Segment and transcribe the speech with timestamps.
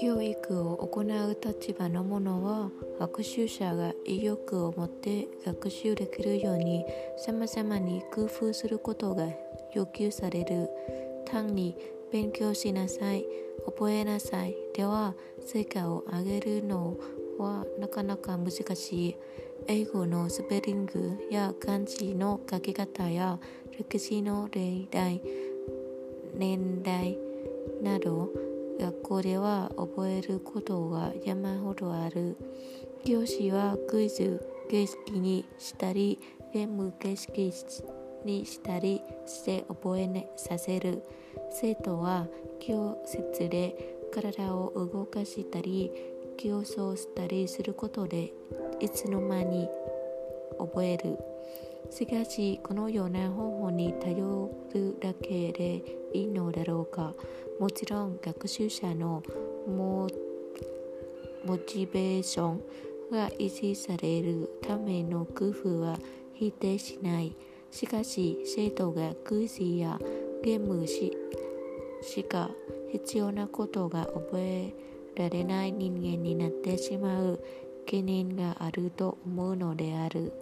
[0.00, 6.84] 教育を行う立場の者は学習者が意欲を持って学習できるように
[7.18, 9.28] 様々に工夫することが
[9.74, 10.68] 要求される。
[11.30, 11.76] 単に
[12.10, 13.26] 勉強しなさい
[13.66, 15.14] 覚えなさいでは
[15.44, 17.00] 成果を上げるのを
[17.38, 19.16] はなかなか難しい
[19.66, 23.38] 英語のスペリングや漢字の書き方や
[23.78, 25.22] 歴史の例題
[26.34, 27.18] 年代
[27.82, 28.30] など
[28.80, 32.36] 学校では覚えることが山ほどある。
[33.04, 36.18] 教師はクイズ形式にしたり
[36.52, 37.52] ゲーム形式
[38.24, 41.02] にしたりして覚えさせる。
[41.50, 42.26] 生徒は
[42.60, 45.90] 教室で体を動かしたり
[46.38, 48.32] 競争したりすることで
[48.80, 49.68] いつの間に
[50.58, 51.18] 覚える。
[51.90, 55.82] しかしこのような方法に頼るだけで
[56.12, 57.14] いいのだろうか。
[57.58, 59.22] もちろん学習者の
[59.66, 60.08] モ
[61.66, 62.62] チベーション
[63.10, 65.98] が維持されるための工夫は
[66.34, 67.34] 否定しない。
[67.70, 69.98] しかし生徒がクイズや
[70.42, 71.16] ゲームし
[72.00, 72.50] しか
[72.92, 74.72] 必要なことが覚え
[75.18, 77.40] られない人間になってしまう
[77.84, 80.32] 懸念があると思うのである。